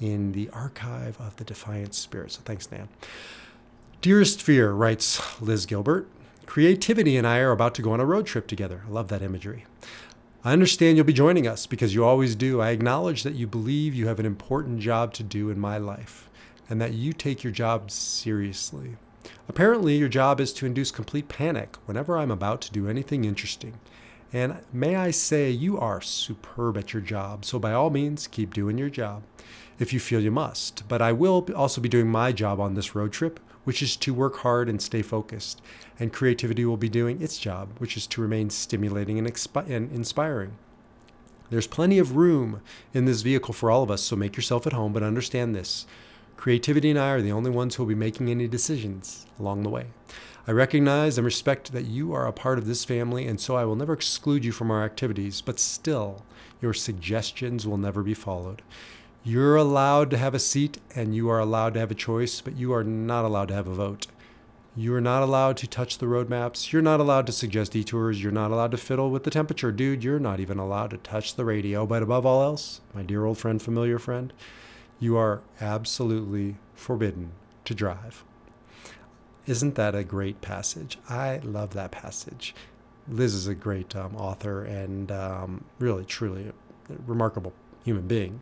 in 0.00 0.32
the 0.32 0.48
archive 0.50 1.20
of 1.20 1.36
the 1.36 1.44
Defiant 1.44 1.94
Spirit. 1.94 2.32
So 2.32 2.40
thanks, 2.44 2.70
Nan. 2.70 2.88
Dearest 4.00 4.42
Fear, 4.42 4.72
writes 4.72 5.40
Liz 5.40 5.66
Gilbert, 5.66 6.08
creativity 6.46 7.16
and 7.16 7.26
I 7.26 7.38
are 7.38 7.52
about 7.52 7.74
to 7.76 7.82
go 7.82 7.92
on 7.92 8.00
a 8.00 8.04
road 8.04 8.26
trip 8.26 8.46
together. 8.46 8.82
I 8.86 8.90
love 8.90 9.08
that 9.08 9.22
imagery. 9.22 9.64
I 10.44 10.52
understand 10.52 10.96
you'll 10.96 11.06
be 11.06 11.14
joining 11.14 11.46
us 11.46 11.66
because 11.66 11.94
you 11.94 12.04
always 12.04 12.34
do. 12.34 12.60
I 12.60 12.70
acknowledge 12.70 13.22
that 13.22 13.34
you 13.34 13.46
believe 13.46 13.94
you 13.94 14.08
have 14.08 14.20
an 14.20 14.26
important 14.26 14.80
job 14.80 15.14
to 15.14 15.22
do 15.22 15.48
in 15.48 15.58
my 15.58 15.78
life 15.78 16.28
and 16.68 16.80
that 16.80 16.92
you 16.92 17.14
take 17.14 17.42
your 17.42 17.52
job 17.52 17.90
seriously. 17.90 18.96
Apparently, 19.48 19.96
your 19.96 20.08
job 20.08 20.40
is 20.40 20.52
to 20.54 20.66
induce 20.66 20.90
complete 20.90 21.28
panic 21.28 21.76
whenever 21.86 22.18
I'm 22.18 22.30
about 22.30 22.60
to 22.62 22.72
do 22.72 22.88
anything 22.88 23.24
interesting. 23.24 23.78
And 24.34 24.58
may 24.72 24.96
I 24.96 25.12
say, 25.12 25.48
you 25.48 25.78
are 25.78 26.00
superb 26.00 26.76
at 26.76 26.92
your 26.92 27.00
job. 27.00 27.44
So 27.44 27.60
by 27.60 27.72
all 27.72 27.88
means, 27.88 28.26
keep 28.26 28.52
doing 28.52 28.76
your 28.76 28.90
job 28.90 29.22
if 29.78 29.92
you 29.92 30.00
feel 30.00 30.20
you 30.20 30.32
must. 30.32 30.82
But 30.88 31.00
I 31.00 31.12
will 31.12 31.46
also 31.54 31.80
be 31.80 31.88
doing 31.88 32.08
my 32.08 32.32
job 32.32 32.58
on 32.58 32.74
this 32.74 32.96
road 32.96 33.12
trip, 33.12 33.38
which 33.62 33.80
is 33.80 33.96
to 33.98 34.12
work 34.12 34.38
hard 34.38 34.68
and 34.68 34.82
stay 34.82 35.02
focused. 35.02 35.62
And 36.00 36.12
creativity 36.12 36.64
will 36.64 36.76
be 36.76 36.88
doing 36.88 37.22
its 37.22 37.38
job, 37.38 37.68
which 37.78 37.96
is 37.96 38.08
to 38.08 38.20
remain 38.20 38.50
stimulating 38.50 39.20
and, 39.20 39.28
expi- 39.32 39.70
and 39.70 39.92
inspiring. 39.92 40.56
There's 41.50 41.68
plenty 41.68 42.00
of 42.00 42.16
room 42.16 42.60
in 42.92 43.04
this 43.04 43.22
vehicle 43.22 43.54
for 43.54 43.70
all 43.70 43.84
of 43.84 43.90
us, 43.90 44.02
so 44.02 44.16
make 44.16 44.34
yourself 44.34 44.66
at 44.66 44.72
home, 44.72 44.92
but 44.92 45.04
understand 45.04 45.54
this. 45.54 45.86
Creativity 46.36 46.90
and 46.90 46.98
I 46.98 47.10
are 47.10 47.22
the 47.22 47.30
only 47.30 47.52
ones 47.52 47.76
who 47.76 47.84
will 47.84 47.88
be 47.88 47.94
making 47.94 48.28
any 48.28 48.48
decisions 48.48 49.26
along 49.38 49.62
the 49.62 49.70
way. 49.70 49.86
I 50.46 50.52
recognize 50.52 51.16
and 51.16 51.24
respect 51.24 51.72
that 51.72 51.86
you 51.86 52.12
are 52.12 52.26
a 52.26 52.32
part 52.32 52.58
of 52.58 52.66
this 52.66 52.84
family, 52.84 53.26
and 53.26 53.40
so 53.40 53.56
I 53.56 53.64
will 53.64 53.76
never 53.76 53.94
exclude 53.94 54.44
you 54.44 54.52
from 54.52 54.70
our 54.70 54.84
activities, 54.84 55.40
but 55.40 55.58
still, 55.58 56.22
your 56.60 56.74
suggestions 56.74 57.66
will 57.66 57.78
never 57.78 58.02
be 58.02 58.12
followed. 58.12 58.60
You're 59.22 59.56
allowed 59.56 60.10
to 60.10 60.18
have 60.18 60.34
a 60.34 60.38
seat 60.38 60.78
and 60.94 61.16
you 61.16 61.30
are 61.30 61.38
allowed 61.38 61.72
to 61.74 61.80
have 61.80 61.90
a 61.90 61.94
choice, 61.94 62.42
but 62.42 62.56
you 62.56 62.74
are 62.74 62.84
not 62.84 63.24
allowed 63.24 63.48
to 63.48 63.54
have 63.54 63.66
a 63.66 63.74
vote. 63.74 64.06
You 64.76 64.94
are 64.94 65.00
not 65.00 65.22
allowed 65.22 65.56
to 65.58 65.66
touch 65.66 65.96
the 65.96 66.04
roadmaps. 66.04 66.72
You're 66.72 66.82
not 66.82 67.00
allowed 67.00 67.26
to 67.28 67.32
suggest 67.32 67.72
detours. 67.72 68.22
You're 68.22 68.32
not 68.32 68.50
allowed 68.50 68.72
to 68.72 68.76
fiddle 68.76 69.10
with 69.10 69.24
the 69.24 69.30
temperature. 69.30 69.72
Dude, 69.72 70.04
you're 70.04 70.18
not 70.18 70.40
even 70.40 70.58
allowed 70.58 70.90
to 70.90 70.98
touch 70.98 71.36
the 71.36 71.44
radio. 71.46 71.86
But 71.86 72.02
above 72.02 72.26
all 72.26 72.42
else, 72.42 72.82
my 72.92 73.02
dear 73.02 73.24
old 73.24 73.38
friend, 73.38 73.62
familiar 73.62 73.98
friend, 73.98 74.30
you 75.00 75.16
are 75.16 75.40
absolutely 75.58 76.56
forbidden 76.74 77.32
to 77.64 77.74
drive. 77.74 78.24
Isn't 79.46 79.74
that 79.74 79.94
a 79.94 80.04
great 80.04 80.40
passage? 80.40 80.98
I 81.08 81.38
love 81.38 81.74
that 81.74 81.90
passage. 81.90 82.54
Liz 83.08 83.34
is 83.34 83.46
a 83.46 83.54
great 83.54 83.94
um, 83.94 84.16
author 84.16 84.64
and 84.64 85.12
um, 85.12 85.64
really, 85.78 86.04
truly 86.04 86.52
remarkable 87.06 87.52
human 87.84 88.06
being. 88.06 88.40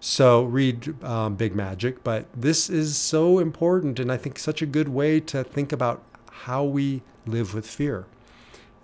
So 0.00 0.42
read 0.42 1.02
um, 1.04 1.36
Big 1.36 1.54
Magic, 1.54 2.04
but 2.04 2.26
this 2.34 2.68
is 2.68 2.96
so 2.96 3.38
important 3.38 3.98
and 3.98 4.12
I 4.12 4.16
think 4.16 4.38
such 4.38 4.60
a 4.60 4.66
good 4.66 4.88
way 4.88 5.20
to 5.20 5.44
think 5.44 5.72
about 5.72 6.02
how 6.30 6.64
we 6.64 7.02
live 7.26 7.54
with 7.54 7.66
fear. 7.66 8.06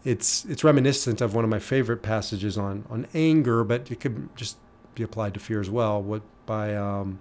It's 0.04 0.44
it's 0.44 0.62
reminiscent 0.62 1.20
of 1.20 1.34
one 1.34 1.44
of 1.44 1.50
my 1.50 1.58
favorite 1.58 2.02
passages 2.02 2.56
on 2.56 2.84
on 2.88 3.06
anger, 3.14 3.64
but 3.64 3.90
it 3.90 4.00
could 4.00 4.34
just 4.36 4.56
be 4.94 5.02
applied 5.02 5.34
to 5.34 5.40
fear 5.40 5.60
as 5.60 5.68
well. 5.68 6.00
What 6.00 6.22
by 6.46 6.74
um, 6.74 7.18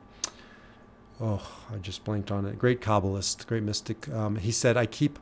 oh 1.22 1.48
I 1.74 1.78
just 1.78 2.04
blanked 2.04 2.32
on 2.32 2.46
it. 2.46 2.58
Great 2.58 2.82
Kabbalist, 2.82 3.46
great 3.48 3.64
mystic. 3.64 4.10
Um, 4.10 4.38
he 4.38 4.52
said, 4.52 4.78
"I 4.78 4.86
keep 4.86 5.20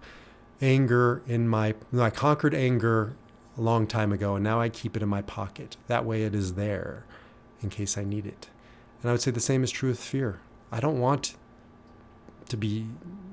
anger 0.61 1.21
in 1.27 1.47
my 1.47 1.75
I 1.97 2.09
conquered 2.09 2.53
anger 2.53 3.15
a 3.57 3.61
long 3.61 3.87
time 3.87 4.11
ago, 4.11 4.35
and 4.35 4.43
now 4.43 4.59
I 4.59 4.69
keep 4.69 4.95
it 4.95 5.03
in 5.03 5.09
my 5.09 5.21
pocket. 5.21 5.77
That 5.87 6.05
way, 6.05 6.23
it 6.23 6.35
is 6.35 6.53
there 6.53 7.05
in 7.61 7.69
case 7.69 7.97
I 7.97 8.03
need 8.03 8.25
it." 8.25 8.49
And 9.01 9.09
I 9.09 9.13
would 9.13 9.21
say 9.21 9.31
the 9.31 9.39
same 9.39 9.63
is 9.63 9.71
true 9.71 9.89
with 9.89 9.99
fear. 9.99 10.39
I 10.71 10.79
don't 10.79 10.99
want 10.99 11.35
to 12.49 12.57
be 12.57 12.87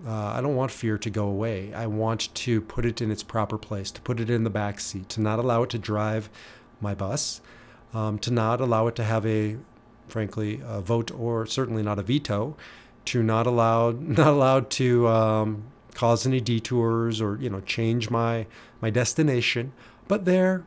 uh, 0.07 0.11
I 0.11 0.41
don't 0.41 0.57
want 0.57 0.71
fear 0.71 0.99
to 0.99 1.11
go 1.11 1.27
away. 1.27 1.73
I 1.73 1.87
want 1.87 2.35
to 2.35 2.61
put 2.61 2.85
it 2.85 3.01
in 3.01 3.11
its 3.11 3.23
proper 3.23 3.57
place, 3.57 3.91
to 3.93 4.01
put 4.01 4.19
it 4.19 4.29
in 4.29 4.45
the 4.45 4.51
back 4.51 4.81
seat, 4.81 5.09
to 5.11 5.21
not 5.21 5.39
allow 5.39 5.63
it 5.63 5.71
to 5.71 5.79
drive 5.79 6.29
my 6.81 6.95
bus, 6.95 7.41
um, 7.95 8.19
to 8.21 8.31
not 8.33 8.61
allow 8.61 8.89
it 8.89 8.97
to 8.97 9.05
have 9.05 9.25
a, 9.25 9.59
frankly, 10.09 10.61
a 10.65 10.81
vote 10.81 11.11
or 11.11 11.47
certainly 11.47 11.83
not 11.83 11.99
a 11.99 12.03
veto, 12.03 12.57
to 13.07 13.23
not 13.23 13.47
allow 13.47 13.91
not 13.99 14.29
allowed 14.29 14.71
to 14.71 15.09
um, 15.09 15.65
cause 15.95 16.27
any 16.27 16.41
detours 16.41 17.21
or 17.21 17.37
you 17.41 17.51
know 17.51 17.61
change 17.61 18.11
my 18.11 18.47
my 18.81 18.91
destination. 18.91 19.73
But 20.09 20.25
there, 20.25 20.65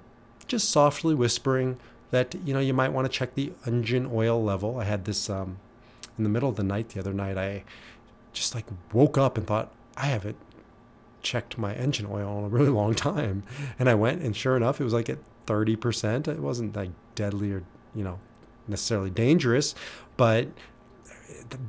just 0.48 0.70
softly 0.70 1.16
whispering 1.16 1.78
that 2.12 2.36
you 2.46 2.54
know 2.54 2.60
you 2.60 2.74
might 2.74 2.94
want 2.94 3.12
to 3.12 3.18
check 3.18 3.36
the 3.36 3.52
engine 3.66 4.10
oil 4.12 4.44
level. 4.44 4.80
I 4.80 4.86
had 4.86 5.06
this 5.06 5.30
um, 5.30 5.58
in 6.18 6.24
the 6.24 6.30
middle 6.30 6.50
of 6.50 6.56
the 6.56 6.64
night 6.64 6.90
the 6.90 7.00
other 7.00 7.14
night. 7.14 7.38
I 7.38 7.64
just 8.34 8.54
like 8.54 8.66
woke 8.94 9.18
up 9.18 9.38
and 9.38 9.48
thought, 9.48 9.72
I 9.98 10.08
haven't 10.08 10.38
checked 11.22 11.58
my 11.58 11.74
engine 11.74 12.08
oil 12.10 12.40
in 12.40 12.46
a 12.46 12.50
really 12.50 12.70
long 12.70 12.94
time. 12.94 13.44
And 13.80 13.90
I 13.90 13.96
went, 13.96 14.22
and 14.22 14.36
sure 14.36 14.56
enough, 14.56 14.80
it 14.80 14.84
was 14.84 14.94
like 14.94 15.10
at 15.10 15.18
30%. 15.48 16.28
It 16.28 16.40
wasn't 16.40 16.76
like 16.76 16.92
deadly 17.16 17.52
or, 17.52 17.64
you 17.94 18.04
know, 18.04 18.20
necessarily 18.68 19.10
dangerous, 19.10 19.76
but 20.18 20.48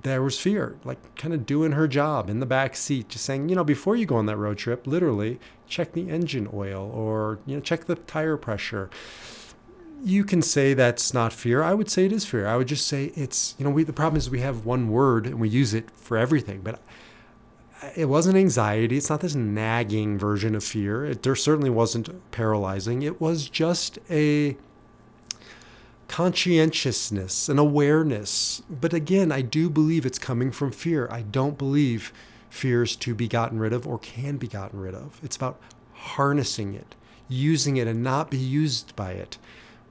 there 0.02 0.22
was 0.22 0.38
fear, 0.38 0.76
like 0.84 1.16
kind 1.16 1.34
of 1.34 1.46
doing 1.46 1.72
her 1.72 1.88
job 1.88 2.30
in 2.30 2.40
the 2.40 2.46
back 2.46 2.76
seat, 2.76 3.08
just 3.08 3.24
saying, 3.24 3.48
you 3.48 3.56
know, 3.56 3.64
before 3.64 3.96
you 3.96 4.06
go 4.06 4.16
on 4.16 4.26
that 4.26 4.36
road 4.36 4.58
trip, 4.58 4.86
literally 4.86 5.38
check 5.66 5.92
the 5.92 6.08
engine 6.08 6.48
oil 6.52 6.90
or, 6.92 7.38
you 7.46 7.54
know, 7.54 7.60
check 7.60 7.84
the 7.84 7.94
tire 7.94 8.36
pressure 8.36 8.90
you 10.02 10.24
can 10.24 10.42
say 10.42 10.74
that's 10.74 11.14
not 11.14 11.32
fear. 11.32 11.62
I 11.62 11.74
would 11.74 11.90
say 11.90 12.04
it 12.04 12.12
is 12.12 12.24
fear. 12.24 12.46
I 12.46 12.56
would 12.56 12.68
just 12.68 12.86
say 12.86 13.06
it's, 13.14 13.54
you 13.58 13.64
know, 13.64 13.70
we, 13.70 13.82
the 13.82 13.92
problem 13.92 14.18
is 14.18 14.28
we 14.28 14.40
have 14.40 14.64
one 14.64 14.88
word 14.88 15.26
and 15.26 15.40
we 15.40 15.48
use 15.48 15.74
it 15.74 15.90
for 15.96 16.16
everything, 16.16 16.60
but 16.60 16.80
it 17.94 18.06
wasn't 18.06 18.36
anxiety. 18.36 18.96
It's 18.96 19.10
not 19.10 19.20
this 19.20 19.34
nagging 19.34 20.18
version 20.18 20.54
of 20.54 20.64
fear. 20.64 21.04
It, 21.04 21.22
there 21.22 21.34
certainly 21.34 21.70
wasn't 21.70 22.30
paralyzing. 22.30 23.02
It 23.02 23.20
was 23.20 23.48
just 23.48 23.98
a 24.10 24.56
conscientiousness, 26.08 27.48
an 27.48 27.58
awareness. 27.58 28.62
But 28.70 28.92
again, 28.92 29.32
I 29.32 29.42
do 29.42 29.68
believe 29.70 30.06
it's 30.06 30.18
coming 30.18 30.50
from 30.50 30.72
fear. 30.72 31.08
I 31.10 31.22
don't 31.22 31.58
believe 31.58 32.12
fear 32.48 32.82
is 32.82 32.96
to 32.96 33.14
be 33.14 33.28
gotten 33.28 33.58
rid 33.58 33.72
of 33.72 33.86
or 33.86 33.98
can 33.98 34.36
be 34.36 34.48
gotten 34.48 34.80
rid 34.80 34.94
of. 34.94 35.20
It's 35.22 35.36
about 35.36 35.60
harnessing 35.92 36.74
it, 36.74 36.94
using 37.28 37.76
it, 37.76 37.88
and 37.88 38.02
not 38.02 38.30
be 38.30 38.38
used 38.38 38.94
by 38.96 39.12
it 39.12 39.38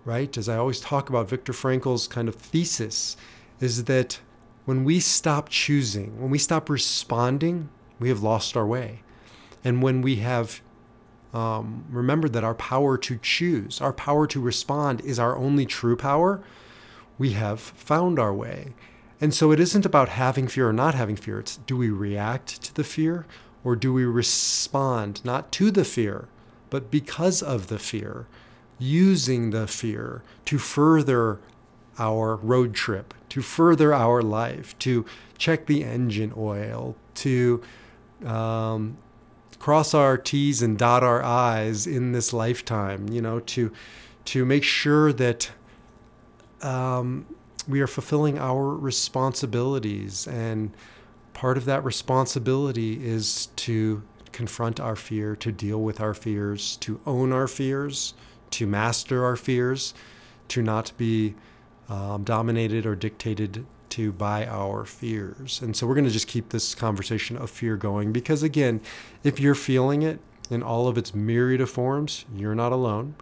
right? 0.05 0.37
As 0.37 0.47
I 0.47 0.55
always 0.55 0.79
talk 0.79 1.09
about 1.09 1.29
Viktor 1.29 1.51
Frankl's 1.51 2.07
kind 2.07 2.29
of 2.29 2.35
thesis, 2.35 3.17
is 3.59 3.85
that 3.85 4.19
when 4.65 4.83
we 4.83 4.99
stop 4.99 5.49
choosing, 5.49 6.21
when 6.21 6.29
we 6.29 6.37
stop 6.37 6.69
responding, 6.69 7.69
we 7.99 8.09
have 8.09 8.23
lost 8.23 8.55
our 8.55 8.65
way. 8.65 9.01
And 9.63 9.81
when 9.81 10.01
we 10.01 10.17
have 10.17 10.61
um, 11.35 11.85
remembered 11.89 12.33
that 12.33 12.43
our 12.43 12.55
power 12.55 12.97
to 12.97 13.17
choose, 13.21 13.81
our 13.81 13.93
power 13.93 14.25
to 14.27 14.39
respond 14.39 15.01
is 15.01 15.19
our 15.19 15.35
only 15.35 15.65
true 15.65 15.95
power, 15.95 16.41
we 17.17 17.31
have 17.31 17.59
found 17.59 18.19
our 18.19 18.33
way. 18.33 18.73
And 19.19 19.33
so 19.33 19.51
it 19.51 19.59
isn't 19.59 19.85
about 19.85 20.09
having 20.09 20.47
fear 20.47 20.69
or 20.69 20.73
not 20.73 20.95
having 20.95 21.15
fear. 21.15 21.39
It's 21.39 21.57
do 21.57 21.77
we 21.77 21.89
react 21.89 22.61
to 22.63 22.75
the 22.75 22.83
fear 22.83 23.25
or 23.63 23.75
do 23.75 23.93
we 23.93 24.05
respond 24.05 25.23
not 25.23 25.51
to 25.53 25.71
the 25.71 25.85
fear, 25.85 26.27
but 26.69 26.91
because 26.91 27.41
of 27.41 27.67
the 27.67 27.79
fear? 27.79 28.27
using 28.77 29.51
the 29.51 29.67
fear 29.67 30.21
to 30.45 30.57
further 30.57 31.39
our 31.97 32.35
road 32.37 32.73
trip, 32.73 33.13
to 33.29 33.41
further 33.41 33.93
our 33.93 34.21
life, 34.21 34.77
to 34.79 35.05
check 35.37 35.65
the 35.65 35.83
engine 35.83 36.33
oil, 36.35 36.95
to 37.15 37.61
um, 38.25 38.97
cross 39.59 39.93
our 39.93 40.17
T's 40.17 40.61
and 40.61 40.77
dot 40.77 41.03
our 41.03 41.23
I's 41.23 41.87
in 41.87 42.11
this 42.11 42.33
lifetime, 42.33 43.09
you 43.09 43.21
know, 43.21 43.39
to, 43.41 43.71
to 44.25 44.45
make 44.45 44.63
sure 44.63 45.13
that 45.13 45.51
um, 46.61 47.25
we 47.67 47.81
are 47.81 47.87
fulfilling 47.87 48.37
our 48.37 48.75
responsibilities. 48.75 50.27
And 50.27 50.71
part 51.33 51.57
of 51.57 51.65
that 51.65 51.83
responsibility 51.83 53.05
is 53.05 53.47
to 53.57 54.03
confront 54.31 54.79
our 54.79 54.95
fear, 54.95 55.35
to 55.37 55.51
deal 55.51 55.81
with 55.81 56.01
our 56.01 56.13
fears, 56.13 56.77
to 56.77 56.99
own 57.05 57.31
our 57.31 57.47
fears, 57.47 58.13
to 58.51 58.67
master 58.67 59.23
our 59.23 59.35
fears, 59.35 59.93
to 60.49 60.61
not 60.61 60.91
be 60.97 61.35
um, 61.89 62.23
dominated 62.23 62.85
or 62.85 62.95
dictated 62.95 63.65
to 63.95 64.11
by 64.11 64.45
our 64.45 64.85
fears. 64.85 65.61
And 65.61 65.75
so 65.75 65.87
we're 65.87 65.95
going 65.95 66.05
to 66.05 66.11
just 66.11 66.27
keep 66.27 66.49
this 66.49 66.75
conversation 66.75 67.37
of 67.37 67.49
fear 67.49 67.77
going 67.77 68.11
because, 68.11 68.43
again, 68.43 68.81
if 69.23 69.39
you're 69.39 69.55
feeling 69.55 70.01
it 70.01 70.19
in 70.49 70.61
all 70.61 70.87
of 70.87 70.97
its 70.97 71.15
myriad 71.15 71.61
of 71.61 71.69
forms, 71.69 72.25
you're 72.35 72.55
not 72.55 72.71
alone. 72.71 73.15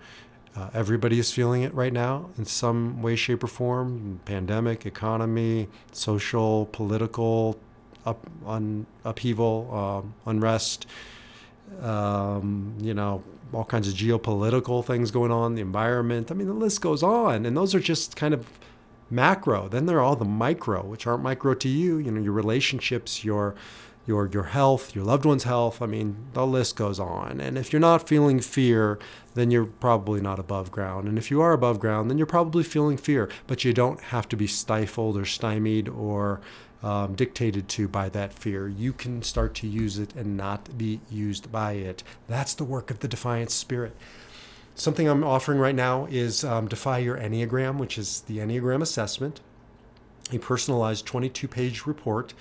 Uh, 0.56 0.70
everybody 0.74 1.20
is 1.20 1.32
feeling 1.32 1.62
it 1.62 1.74
right 1.74 1.94
now 1.94 2.30
in 2.38 2.46
some 2.46 3.02
way, 3.02 3.16
shape, 3.16 3.44
or 3.44 3.48
form 3.48 4.20
pandemic, 4.26 4.86
economy, 4.86 5.68
social, 5.92 6.68
political 6.68 7.60
up, 8.06 8.28
un, 8.46 8.86
upheaval, 9.06 9.74
um, 9.74 10.14
unrest, 10.26 10.86
um, 11.82 12.76
you 12.82 12.94
know, 12.94 13.24
all 13.54 13.64
kinds 13.64 13.88
of 13.88 13.94
geopolitical 13.94 14.84
things 14.84 15.12
going 15.12 15.32
on, 15.32 15.56
the 15.56 15.62
environment. 15.62 16.32
I 16.32 16.34
mean, 16.34 16.48
the 16.48 16.54
list 16.54 16.82
goes 16.82 17.04
on. 17.04 17.46
And 17.46 17.56
those 17.56 17.76
are 17.76 17.80
just 17.80 18.16
kind 18.16 18.34
of 18.34 18.48
macro. 19.14 19.68
Then 19.68 19.86
there 19.86 19.98
are 19.98 20.02
all 20.02 20.16
the 20.16 20.26
micro, 20.26 20.84
which 20.84 21.08
aren't 21.08 21.24
micro 21.24 21.54
to 21.54 21.70
you, 21.70 21.98
you 21.98 22.12
know, 22.12 22.22
your 22.22 22.34
relationships, 22.34 23.24
your 23.24 23.56
your 24.06 24.28
your 24.28 24.44
health, 24.44 24.96
your 24.96 25.06
loved 25.06 25.26
one's 25.26 25.46
health. 25.46 25.82
I 25.82 25.86
mean, 25.86 26.16
the 26.34 26.46
list 26.46 26.76
goes 26.76 27.00
on. 27.00 27.40
And 27.40 27.58
if 27.58 27.72
you're 27.72 27.80
not 27.80 28.08
feeling 28.08 28.40
fear, 28.40 29.00
then 29.36 29.52
you're 29.52 29.66
probably 29.66 30.20
not 30.20 30.40
above 30.40 30.72
ground. 30.72 31.08
And 31.08 31.18
if 31.18 31.32
you 31.32 31.42
are 31.42 31.54
above 31.54 31.80
ground, 31.80 32.10
then 32.10 32.18
you're 32.18 32.28
probably 32.28 32.64
feeling 32.64 32.98
fear, 32.98 33.30
but 33.48 33.64
you 33.64 33.74
don't 33.74 34.02
have 34.02 34.28
to 34.30 34.36
be 34.36 34.48
stifled 34.48 35.18
or 35.18 35.26
stymied 35.26 35.88
or 35.88 36.42
um, 36.84 37.16
dictated 37.16 37.70
to 37.70 37.88
by 37.88 38.10
that 38.10 38.34
fear. 38.34 38.68
You 38.68 38.92
can 38.92 39.24
start 39.24 39.56
to 39.56 39.68
use 39.68 39.98
it 39.98 40.14
and 40.16 40.36
not 40.36 40.78
be 40.78 41.00
used 41.10 41.50
by 41.52 41.74
it. 41.74 42.04
That's 42.28 42.54
the 42.54 42.66
work 42.66 42.92
of 42.92 43.00
the 43.00 43.08
defiant 43.08 43.52
spirit. 43.52 43.96
Something 44.76 45.08
I'm 45.08 45.24
offering 45.24 45.60
right 45.60 45.76
now 45.76 46.08
is 46.10 46.44
um, 46.44 46.68
Defy 46.68 46.98
Your 46.98 47.16
Enneagram, 47.16 47.78
which 47.78 47.98
is 48.00 48.22
the 48.22 48.40
Enneagram 48.40 48.82
assessment, 48.82 49.40
a 50.32 50.40
personalized 50.40 51.06
22 51.06 51.48
page 51.48 51.86
report, 51.86 52.34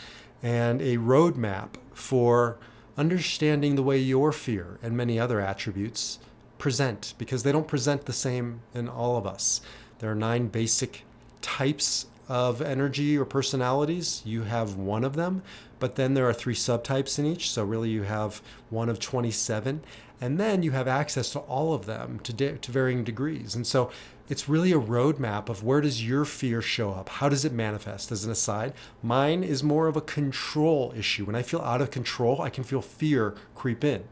and 0.43 0.81
a 0.81 0.97
roadmap 0.97 1.75
for 1.93 2.57
understanding 2.97 3.77
the 3.77 3.83
way 3.83 3.99
your 3.99 4.33
fear 4.33 4.79
and 4.83 4.97
many 4.97 5.21
other 5.21 5.41
attributes 5.41 6.19
present, 6.57 7.13
because 7.19 7.43
they 7.43 7.53
don't 7.53 7.69
present 7.69 8.07
the 8.07 8.13
same 8.15 8.61
in 8.75 8.89
all 8.89 9.19
of 9.19 9.27
us. 9.27 9.61
There 9.99 10.11
are 10.11 10.15
nine 10.15 10.49
basic 10.49 11.05
types 11.43 12.07
of 12.29 12.63
energy 12.63 13.19
or 13.19 13.27
personalities, 13.27 14.23
you 14.25 14.45
have 14.45 14.77
one 14.77 15.05
of 15.05 15.17
them, 15.17 15.43
but 15.79 15.97
then 15.97 16.15
there 16.15 16.27
are 16.27 16.33
three 16.33 16.55
subtypes 16.55 17.19
in 17.19 17.27
each. 17.27 17.51
So 17.51 17.65
really, 17.65 17.91
you 17.91 18.05
have 18.05 18.41
one 18.71 18.89
of 18.89 19.01
27, 19.01 19.83
and 20.23 20.39
then 20.39 20.63
you 20.63 20.71
have 20.71 20.87
access 20.87 21.31
to 21.31 21.41
all 21.41 21.75
of 21.75 21.85
them 21.85 22.21
to, 22.21 22.33
de- 22.33 22.57
to 22.57 22.71
varying 22.71 23.03
degrees. 23.03 23.57
And 23.57 23.67
so 23.67 23.91
it's 24.29 24.49
really 24.49 24.71
a 24.71 24.79
roadmap 24.79 25.49
of 25.49 25.65
where 25.65 25.81
does 25.81 26.07
your 26.07 26.25
fear 26.25 26.63
show 26.63 26.93
up? 26.93 27.09
How 27.09 27.29
does 27.29 27.45
it 27.45 27.53
manifest? 27.53 28.13
As 28.13 28.25
an 28.25 28.31
aside, 28.31 28.73
mine 29.03 29.43
is 29.43 29.65
more 29.65 29.89
of 29.89 29.97
a 29.97 30.01
control 30.01 30.95
issue. 30.97 31.25
When 31.25 31.35
I 31.35 31.43
feel 31.43 31.61
out 31.61 31.83
of 31.83 31.91
control, 31.91 32.41
I 32.41 32.51
can 32.51 32.63
feel 32.63 32.81
fear 32.81 33.35
creep 33.57 33.83
in. 33.83 34.05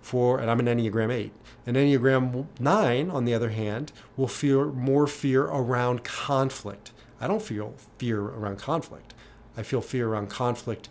For 0.00 0.40
and 0.40 0.50
I'm 0.50 0.58
an 0.58 0.66
Enneagram 0.66 1.12
8. 1.12 1.32
An 1.66 1.74
Enneagram 1.74 2.46
9, 2.58 3.10
on 3.10 3.26
the 3.26 3.34
other 3.34 3.50
hand, 3.50 3.92
will 4.16 4.26
feel 4.26 4.72
more 4.72 5.06
fear 5.06 5.44
around 5.44 6.02
conflict. 6.02 6.92
I 7.20 7.26
don't 7.26 7.42
feel 7.42 7.74
fear 7.98 8.22
around 8.22 8.58
conflict. 8.58 9.12
I 9.54 9.62
feel 9.62 9.82
fear 9.82 10.08
around 10.08 10.30
conflict 10.30 10.88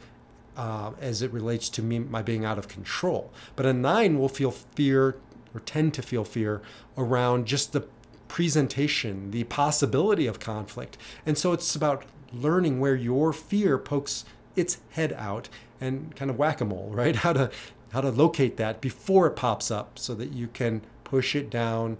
uh, 0.58 0.92
as 1.00 1.22
it 1.22 1.32
relates 1.32 1.70
to 1.70 1.82
me 1.82 2.00
my 2.00 2.22
being 2.22 2.44
out 2.44 2.58
of 2.58 2.68
control. 2.68 3.32
But 3.56 3.66
a 3.66 3.74
nine 3.74 4.20
will 4.20 4.28
feel 4.28 4.52
fear 4.52 5.16
or 5.54 5.62
tend 5.62 5.94
to 5.94 6.02
feel 6.02 6.24
fear 6.26 6.62
around 6.98 7.46
just 7.46 7.72
the 7.72 7.86
presentation, 8.28 9.32
the 9.32 9.46
possibility 9.46 10.28
of 10.28 10.40
conflict. 10.40 10.98
And 11.26 11.38
so 11.38 11.54
it's 11.54 11.76
about 11.76 12.04
learning 12.34 12.80
where 12.80 12.96
your 12.96 13.32
fear 13.32 13.78
pokes 13.78 14.26
its 14.56 14.80
head 14.92 15.14
out 15.14 15.48
and 15.80 16.16
kind 16.16 16.30
of 16.32 16.38
whack-a-mole, 16.38 16.90
right? 16.94 17.16
How 17.16 17.34
to 17.34 17.52
how 17.92 18.02
to 18.02 18.10
locate 18.10 18.58
that 18.58 18.82
before 18.82 19.28
it 19.28 19.38
pops 19.38 19.72
up 19.72 19.98
so 19.98 20.14
that 20.14 20.34
you 20.34 20.48
can 20.48 20.82
push 21.06 21.36
it 21.36 21.50
down. 21.50 21.98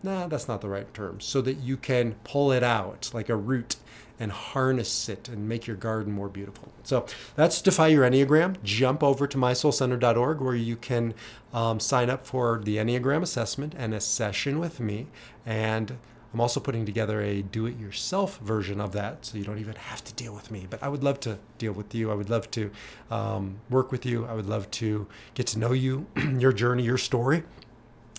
Nah, 0.00 0.28
that's 0.28 0.46
not 0.46 0.60
the 0.60 0.68
right 0.68 0.92
term. 0.94 1.20
So 1.20 1.40
that 1.40 1.56
you 1.56 1.76
can 1.76 2.14
pull 2.22 2.52
it 2.52 2.62
out 2.62 3.10
like 3.12 3.28
a 3.28 3.34
root 3.34 3.74
and 4.18 4.32
harness 4.32 5.08
it 5.08 5.28
and 5.28 5.48
make 5.48 5.66
your 5.66 5.76
garden 5.76 6.12
more 6.12 6.28
beautiful. 6.28 6.72
So 6.82 7.06
that's 7.34 7.60
Defy 7.60 7.88
Your 7.88 8.08
Enneagram. 8.08 8.62
Jump 8.62 9.02
over 9.02 9.26
to 9.26 9.36
mysoulcenter.org 9.36 10.40
where 10.40 10.54
you 10.54 10.76
can 10.76 11.14
um, 11.52 11.80
sign 11.80 12.10
up 12.10 12.26
for 12.26 12.60
the 12.62 12.76
Enneagram 12.76 13.22
assessment 13.22 13.74
and 13.76 13.92
a 13.94 14.00
session 14.00 14.58
with 14.58 14.80
me. 14.80 15.08
And 15.44 15.98
I'm 16.32 16.40
also 16.40 16.60
putting 16.60 16.84
together 16.84 17.20
a 17.22 17.42
do 17.42 17.66
it 17.66 17.78
yourself 17.78 18.38
version 18.40 18.80
of 18.80 18.92
that 18.92 19.24
so 19.24 19.38
you 19.38 19.44
don't 19.44 19.58
even 19.58 19.74
have 19.76 20.04
to 20.04 20.12
deal 20.14 20.34
with 20.34 20.50
me. 20.50 20.66
But 20.68 20.82
I 20.82 20.88
would 20.88 21.02
love 21.02 21.20
to 21.20 21.38
deal 21.58 21.72
with 21.72 21.94
you. 21.94 22.10
I 22.10 22.14
would 22.14 22.30
love 22.30 22.50
to 22.52 22.70
um, 23.10 23.60
work 23.70 23.92
with 23.92 24.04
you. 24.04 24.26
I 24.26 24.34
would 24.34 24.46
love 24.46 24.70
to 24.72 25.06
get 25.34 25.46
to 25.48 25.58
know 25.58 25.72
you, 25.72 26.06
your 26.38 26.52
journey, 26.52 26.82
your 26.82 26.98
story, 26.98 27.44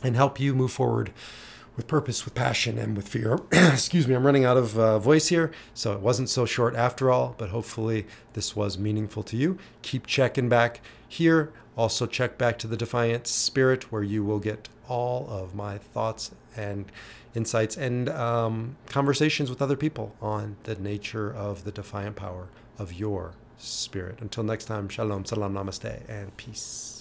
and 0.04 0.16
help 0.16 0.40
you 0.40 0.56
move 0.56 0.72
forward 0.72 1.12
with 1.78 1.88
purpose, 1.88 2.26
with 2.26 2.36
passion, 2.36 2.78
and 2.78 2.98
with 2.98 3.08
fear. 3.08 3.40
Excuse 3.52 4.08
me, 4.08 4.16
I'm 4.16 4.26
running 4.26 4.44
out 4.44 4.58
of 4.58 4.78
uh, 4.78 5.00
voice 5.00 5.28
here, 5.28 5.52
so 5.74 5.94
it 5.94 6.02
wasn't 6.02 6.30
so 6.30 6.46
short 6.46 6.76
after 6.76 7.10
all, 7.10 7.36
but 7.38 7.50
hopefully 7.50 8.08
this 8.34 8.56
was 8.56 8.78
meaningful 8.78 9.24
to 9.24 9.38
you. 9.38 9.58
Keep 9.84 10.08
checking 10.08 10.50
back 10.50 10.82
here. 11.08 11.54
Also, 11.78 12.08
check 12.08 12.38
back 12.40 12.58
to 12.58 12.68
the 12.68 12.76
Defiant 12.76 13.28
Spirit, 13.28 13.92
where 13.92 14.04
you 14.04 14.26
will 14.26 14.40
get 14.40 14.68
all 14.90 15.28
of 15.30 15.54
my 15.54 15.78
thoughts 15.78 16.32
and 16.56 16.92
insights 17.36 17.78
and 17.78 18.10
um, 18.10 18.76
conversations 18.88 19.50
with 19.50 19.62
other 19.62 19.78
people 19.78 20.16
on 20.22 20.58
the 20.64 20.76
nature 20.76 21.32
of 21.32 21.64
the 21.64 21.72
defiant 21.72 22.16
power 22.16 22.48
of 22.80 22.94
your 22.94 23.34
spirit. 23.58 24.20
Until 24.22 24.44
next 24.44 24.66
time, 24.66 24.90
shalom, 24.90 25.26
salam, 25.26 25.54
namaste, 25.54 26.02
and 26.10 26.36
peace. 26.38 26.97